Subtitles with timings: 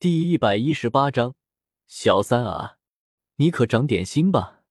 [0.00, 1.34] 第一百一十八章，
[1.86, 2.78] 小三啊，
[3.36, 4.62] 你可长点心吧！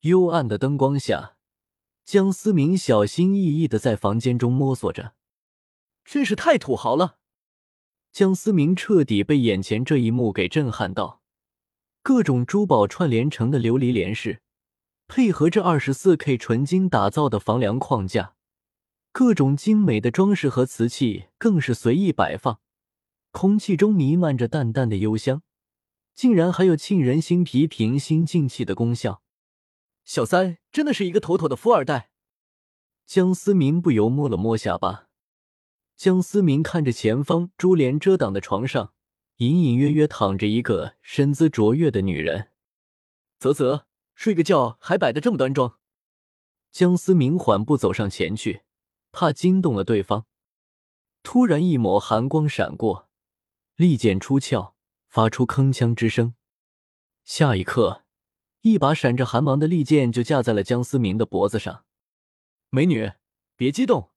[0.00, 1.36] 幽暗的灯光下，
[2.04, 5.14] 江思明小心翼翼的在房间中摸索着，
[6.04, 7.16] 真是太土豪了。
[8.12, 11.22] 江思明彻底被眼前这一幕给震撼到，
[12.02, 14.42] 各种珠宝串联成的琉璃帘饰，
[15.08, 18.34] 配合着二十四 K 纯金打造的房梁框架，
[19.12, 22.60] 各种精美的装饰和瓷器更是随意摆放。
[23.32, 25.42] 空气中弥漫着淡淡的幽香，
[26.14, 29.22] 竟然还有沁人心脾、平心静气的功效。
[30.04, 32.10] 小三真的是一个妥妥的富二代。
[33.06, 35.08] 江思明不由摸了摸下巴。
[35.96, 38.92] 江思明看着前方珠帘遮挡的床上，
[39.36, 42.50] 隐隐约约躺着一个身姿卓越的女人。
[43.38, 45.78] 啧啧，睡个觉还摆得这么端庄。
[46.70, 48.62] 江思明缓步走上前去，
[49.10, 50.26] 怕惊动了对方。
[51.22, 53.08] 突然，一抹寒光闪过。
[53.76, 54.74] 利剑出鞘，
[55.08, 56.34] 发出铿锵之声。
[57.24, 58.04] 下一刻，
[58.60, 61.84] 一把闪着寒芒的利剑就架在了江思明的脖子上。
[62.68, 63.12] 美女，
[63.56, 64.10] 别激动。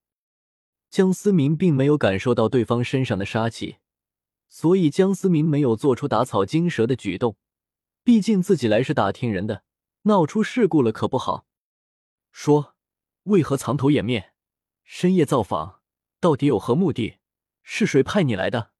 [0.89, 3.78] 江思明并没有感受到对方身上的杀气，
[4.50, 7.38] 所以江思明没有做出打草惊蛇的举动。
[8.03, 9.64] 毕竟自己来是打听人的，
[10.03, 11.47] 闹出事故了可不好。
[12.31, 12.75] 说，
[13.23, 14.34] 为何藏头掩面，
[14.84, 15.81] 深夜造访，
[16.19, 17.19] 到底有何目的？
[17.64, 18.73] 是谁派你来的？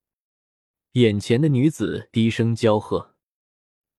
[0.96, 3.14] 眼前的女子低声娇喝，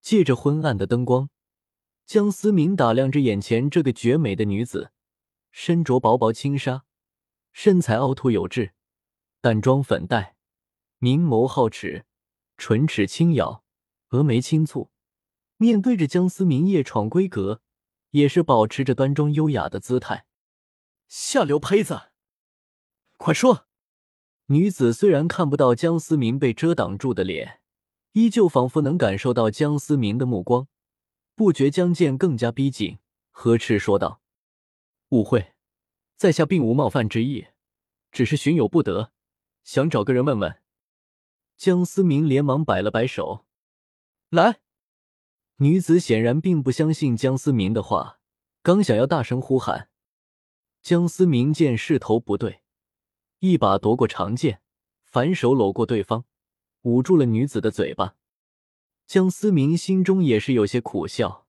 [0.01, 1.29] 借着昏暗的灯光，
[2.07, 4.91] 江思明打量着眼前这个绝美的女子，
[5.51, 6.85] 身着薄薄轻纱，
[7.53, 8.73] 身材凹凸有致，
[9.41, 10.37] 淡妆粉黛，
[10.97, 12.07] 明眸皓齿，
[12.57, 13.63] 唇齿轻咬，
[14.09, 14.89] 峨眉轻蹙。
[15.57, 17.61] 面对着江思明夜闯闺阁，
[18.09, 20.25] 也是保持着端庄优雅的姿态。
[21.07, 22.09] 下流胚子，
[23.17, 23.66] 快说！
[24.49, 27.59] 女子虽然看不到江思明被遮挡住的脸，
[28.13, 30.69] 依旧仿佛能感受到江思明的目光，
[31.35, 32.99] 不觉将剑更加逼近，
[33.31, 34.21] 呵斥说道
[35.11, 35.53] ：“误会，
[36.15, 37.47] 在下并无冒犯之意，
[38.09, 39.11] 只是寻有不得，
[39.65, 40.61] 想找个人问问。”
[41.57, 43.45] 江思明连忙摆了摆手
[44.31, 44.61] ：“来。”
[45.59, 48.21] 女子显然并不相信江思明的话，
[48.61, 49.89] 刚想要大声呼喊，
[50.81, 52.61] 江思明见势头不对。
[53.39, 54.61] 一把夺过长剑，
[55.03, 56.25] 反手搂过对方，
[56.81, 58.15] 捂住了女子的嘴巴。
[59.05, 61.47] 江思明心中也是有些苦笑，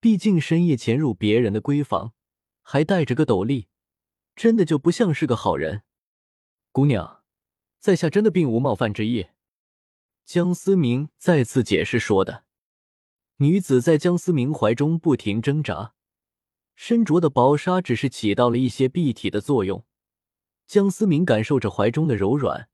[0.00, 2.12] 毕竟深夜潜入别人的闺房，
[2.60, 3.68] 还带着个斗笠，
[4.34, 5.82] 真的就不像是个好人。
[6.72, 7.22] 姑娘，
[7.78, 9.28] 在下真的并无冒犯之意。
[10.24, 12.44] 江思明再次解释说的。
[13.36, 15.94] 女子在江思明怀中不停挣扎，
[16.74, 19.84] 身着的薄纱只是起到了一些蔽体的作用。
[20.66, 22.68] 江思明感受着怀中的柔软，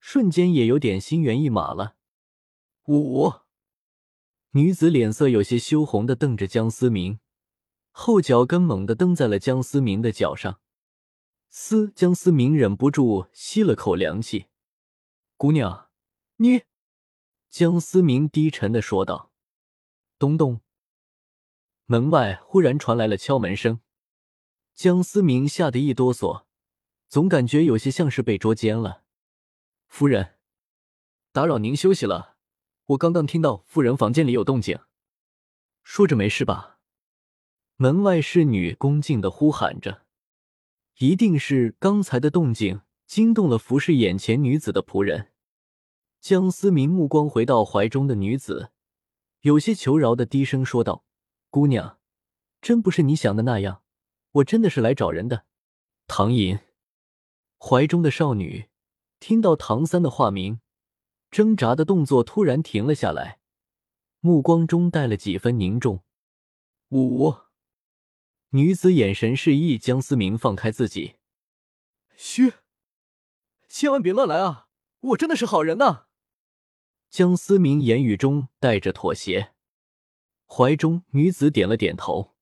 [0.00, 1.96] 瞬间也有点心猿意马了。
[2.88, 3.32] 五
[4.50, 7.20] 女子脸色有些羞红的瞪着江思明，
[7.90, 10.60] 后脚跟猛地蹬在了江思明的脚上。
[11.48, 11.92] 嘶！
[11.92, 14.46] 江思明忍不住吸了口凉气。
[15.36, 15.88] 姑娘，
[16.36, 16.62] 你……
[17.48, 19.32] 江思明低沉的说道。
[20.18, 20.60] 咚咚，
[21.84, 23.80] 门外忽然传来了敲门声。
[24.74, 26.45] 江思明吓得一哆嗦。
[27.08, 29.04] 总感觉有些像是被捉奸了，
[29.86, 30.34] 夫人，
[31.32, 32.36] 打扰您休息了。
[32.86, 34.78] 我刚刚听到夫人房间里有动静，
[35.82, 36.78] 说着没事吧？
[37.76, 40.02] 门外侍女恭敬的呼喊着，
[40.98, 45.32] 一定是刚才的动静惊动了服侍眼前女子的仆人。
[46.20, 48.72] 江思明目光回到怀中的女子，
[49.42, 51.04] 有些求饶的低声说道
[51.50, 52.00] ：“姑娘，
[52.60, 53.82] 真不是你想的那样，
[54.32, 55.44] 我真的是来找人的，
[56.08, 56.58] 唐寅。”
[57.68, 58.68] 怀中的少女
[59.18, 60.60] 听到唐三的化名，
[61.32, 63.40] 挣扎的动作突然停了下来，
[64.20, 66.04] 目光中带了几分凝重。
[66.90, 67.34] 五
[68.50, 71.16] 女子眼神示意江思明放开自己。
[72.14, 72.52] 嘘，
[73.68, 74.68] 千万别乱来啊！
[75.00, 76.04] 我真的是好人呐。
[77.10, 79.54] 江思明言语中带着妥协。
[80.46, 82.36] 怀中女子点了点头。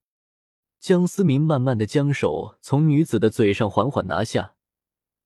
[0.79, 4.54] 江思明慢慢的将手从女子的嘴上缓缓拿下。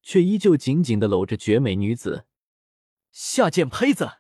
[0.02, 2.26] 却依旧紧紧的搂着绝美女子，
[3.12, 4.20] 下贱胚子！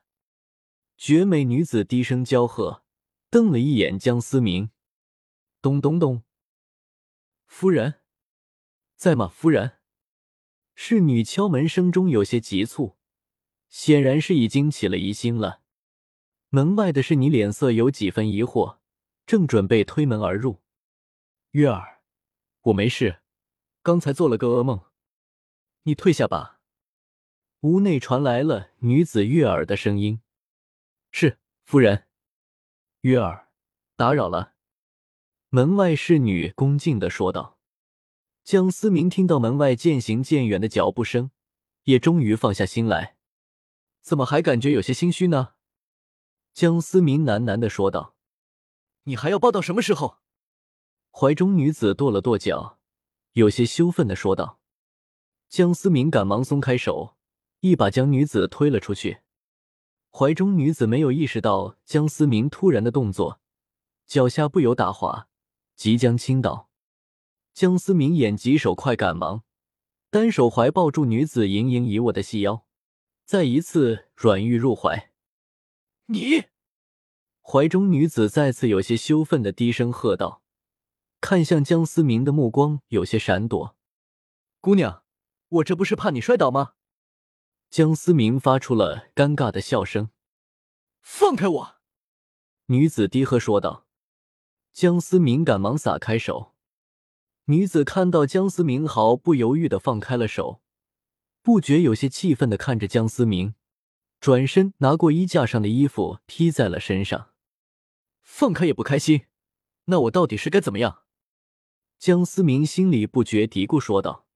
[0.98, 2.84] 绝美女子低声娇喝，
[3.30, 4.72] 瞪了一眼江思明。
[5.62, 6.24] 咚咚咚，
[7.46, 8.02] 夫人，
[8.96, 9.28] 在吗？
[9.28, 9.80] 夫人，
[10.76, 12.98] 侍女敲门声中有些急促，
[13.70, 15.62] 显然是已经起了疑心了。
[16.50, 18.80] 门外的侍女脸色有几分疑惑，
[19.26, 20.62] 正准备推门而入。
[21.52, 22.02] 月儿，
[22.62, 23.22] 我没事，
[23.82, 24.89] 刚才做了个噩梦。
[25.84, 26.60] 你退下吧。
[27.62, 30.22] 屋内传来了女子悦耳的声音
[31.12, 32.06] ：“是夫人。”
[33.02, 33.50] 悦耳，
[33.96, 34.54] 打扰了。
[35.50, 37.58] 门外侍女恭敬的说道。
[38.44, 41.32] 江思明听到门外渐行渐远的脚步声，
[41.84, 43.18] 也终于放下心来。
[44.02, 45.54] 怎么还感觉有些心虚呢？
[46.54, 48.16] 江思明喃喃的说道
[49.04, 50.18] ：“你还要抱到什么时候？”
[51.12, 52.80] 怀中女子跺了跺脚，
[53.34, 54.59] 有些羞愤的说道。
[55.50, 57.18] 江思明赶忙松开手。
[57.62, 59.20] 一把将女子推了出去，
[60.12, 63.42] 怀中女子没有意识到江思明突然的动作，
[64.06, 65.28] 脚下不由打滑，
[65.76, 66.70] 即将倾倒。
[67.54, 69.44] 江思明眼疾手快，赶忙
[70.10, 72.66] 单手怀抱住女子盈盈一握的细腰，
[73.26, 75.12] 再一次软玉入怀。
[76.06, 76.46] 你！
[77.42, 80.42] 怀中女子再次有些羞愤的低声喝道，
[81.20, 83.76] 看向江思明的目光有些闪躲。
[84.62, 85.04] 姑娘，
[85.50, 86.74] 我这不是怕你摔倒吗？
[87.70, 90.10] 江思明发出了尴尬的笑声。
[91.02, 91.76] “放开我！”
[92.68, 93.88] 女子低喝说道。
[94.72, 96.56] 江思明赶忙撒开手。
[97.46, 100.62] 女子看到江思明毫不犹豫的放开了手，
[101.42, 103.56] 不觉有些气愤的看着江思明，
[104.20, 107.32] 转身拿过衣架上的衣服披在了身上。
[108.22, 109.26] 放开也不开心，
[109.86, 111.04] 那我到底是该怎么样？
[111.98, 114.28] 江思明心里不觉嘀咕说道。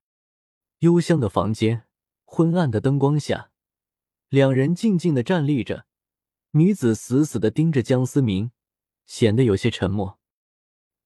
[0.84, 1.88] 幽香的房间。
[2.26, 3.52] 昏暗的灯光下，
[4.28, 5.86] 两人静静的站立着。
[6.52, 8.52] 女子死死的盯着江思明，
[9.06, 10.20] 显得有些沉默。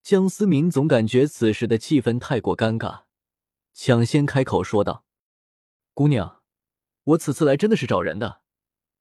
[0.01, 3.03] 江思明总感觉此时的气氛太过尴尬，
[3.71, 5.05] 抢先开口说道
[5.93, 6.41] ：“姑娘，
[7.03, 8.41] 我此次来真的是找人的，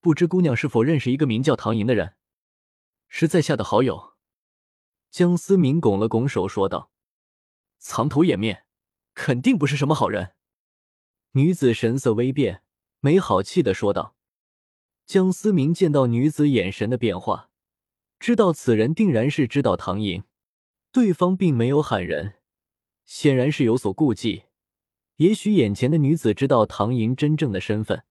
[0.00, 2.16] 不知姑娘是否认识一个名叫唐寅的人？
[3.08, 4.12] 是在下的好友。”
[5.10, 6.90] 江思明拱了拱手说道
[7.80, 8.66] ：“藏头掩面，
[9.14, 10.34] 肯定不是什么好人。”
[11.36, 12.62] 女子神色微变，
[13.00, 14.16] 没好气的说道
[15.04, 17.50] ：“江思明见到女子眼神的变化，
[18.18, 20.24] 知道此人定然是知道唐寅。
[20.90, 22.36] 对方并没有喊人，
[23.04, 24.44] 显然是有所顾忌。
[25.16, 28.04] 也许眼前的女子知道唐寅真正的身份。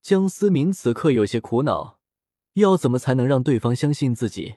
[0.00, 2.00] 江思明此刻有些苦恼，
[2.54, 4.56] 要怎么才能让对方相信自己？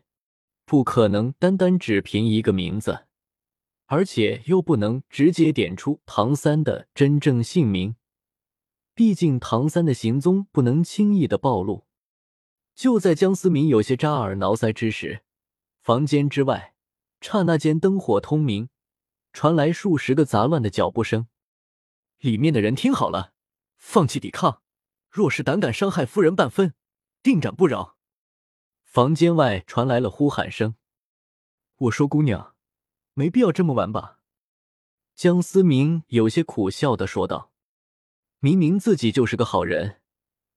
[0.65, 3.05] 不可能单单只凭一个名字。”
[3.87, 7.95] 而且又不能直接点出唐三的真正姓名，
[8.95, 11.85] 毕竟唐三的行踪不能轻易的暴露。
[12.73, 15.23] 就在江思明有些扎耳挠腮之时，
[15.81, 16.73] 房间之外，
[17.21, 18.69] 刹那间灯火通明，
[19.31, 21.27] 传来数十个杂乱的脚步声。
[22.19, 23.33] 里面的人听好了，
[23.77, 24.61] 放弃抵抗，
[25.09, 26.73] 若是胆敢伤害夫人半分，
[27.21, 27.97] 定斩不饶。
[28.83, 30.75] 房间外传来了呼喊声。
[31.77, 32.54] 我说姑娘。
[33.15, 34.19] 没必要这么玩吧？
[35.15, 37.51] 江思明有些苦笑的说道
[38.39, 40.01] ：“明明自己就是个好人，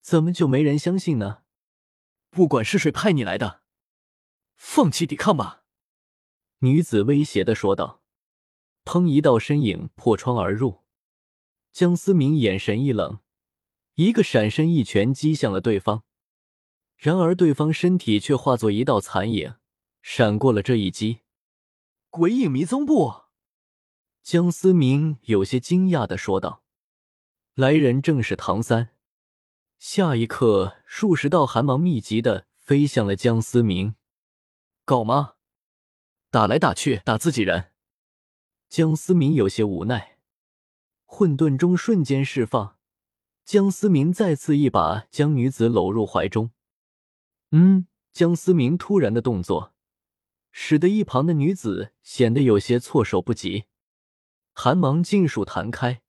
[0.01, 1.45] 怎么就没人相信呢？
[2.31, 3.63] 不管是谁派你来的，
[4.57, 5.63] 放弃抵抗吧！”
[6.61, 8.03] 女子威胁的说道。
[8.85, 9.07] 砰！
[9.07, 10.83] 一道身影破窗而入，
[11.73, 13.21] 江思明眼神一冷，
[13.95, 16.05] 一个闪身，一拳击向了对方。
[16.97, 19.55] 然而对方身体却化作一道残影，
[20.01, 21.21] 闪过了这一击。
[22.11, 23.25] 鬼影迷踪部，
[24.23, 26.63] 江思明有些惊讶的说道
[27.55, 28.91] ：“来人正是唐三。”
[29.79, 33.95] 下一刻，数十道寒芒密集的飞向了江思明。
[34.87, 35.35] 搞吗？
[36.31, 37.73] 打来打去打自己人。
[38.69, 40.19] 江思明有些无奈，
[41.05, 42.79] 混沌中瞬间释放。
[43.45, 46.51] 江思明再次一把将女子搂入怀中。
[47.51, 49.75] 嗯，江思明突然的动作。
[50.61, 53.67] 使得一旁的女子显得有些措手不及，
[54.53, 56.03] 寒芒尽数弹开，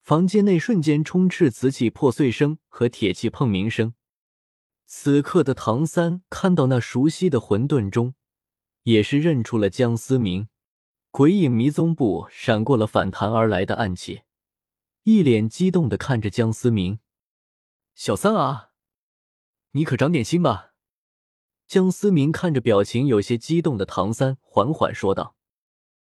[0.00, 3.94] 房间内瞬间充斥瓷器破碎声和铁器碰鸣声。
[4.86, 8.14] 此刻的唐三看到那熟悉的混沌中，
[8.84, 10.48] 也是认出了江思明。
[11.10, 14.22] 鬼影迷踪步闪过了反弹而来的暗器，
[15.02, 17.00] 一脸激动的看着江思明
[17.96, 18.70] ：“小三啊，
[19.72, 20.68] 你可长点心吧。”
[21.72, 25.36] 江思明看着表情有些激动的唐三，缓缓说道。